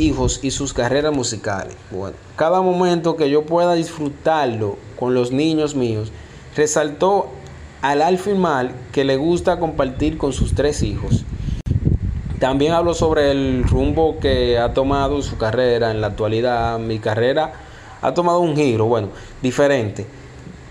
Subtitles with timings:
[0.00, 1.76] hijos y sus carreras musicales.
[1.90, 6.10] Bueno, cada momento que yo pueda disfrutarlo con los niños míos,
[6.56, 7.28] resaltó
[7.82, 11.24] al afirmar que le gusta compartir con sus tres hijos.
[12.38, 16.78] También hablo sobre el rumbo que ha tomado su carrera en la actualidad.
[16.78, 17.52] Mi carrera
[18.00, 19.08] ha tomado un giro, bueno,
[19.42, 20.06] diferente.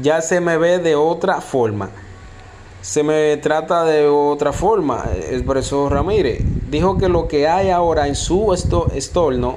[0.00, 1.90] Ya se me ve de otra forma.
[2.82, 8.14] Se me trata de otra forma, expresó Ramírez dijo que lo que hay ahora en
[8.14, 9.56] su estorno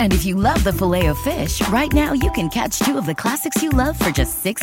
[0.00, 3.04] And if you love the filet of fish, right now you can catch two of
[3.04, 4.62] the classics you love for just $6.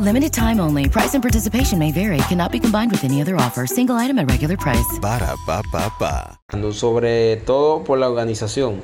[0.00, 0.88] Limited time only.
[0.88, 2.18] Price and participation may vary.
[2.26, 3.68] Cannot be combined with any other offer.
[3.68, 4.98] Single item at regular price.
[5.00, 6.40] Ba da ba ba ba.
[6.72, 8.82] Sobre todo por la organización.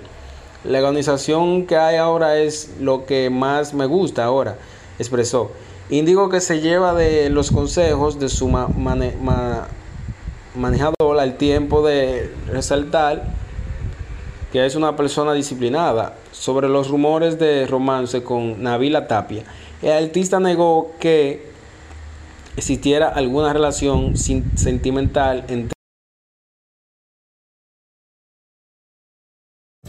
[0.63, 4.57] La organización que hay ahora es lo que más me gusta ahora,
[5.01, 5.51] expresó.
[5.91, 9.67] Indigo que se lleva de los consejos de su ma mane ma
[10.55, 13.43] manejador al tiempo de resaltar
[14.55, 19.43] que es una persona disciplinada, sobre los rumores de romance con Navila Tapia.
[19.83, 21.49] El artista negó que
[22.57, 25.75] existiera alguna relación sentimental entre